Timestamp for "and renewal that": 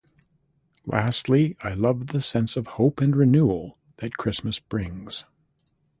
3.01-4.17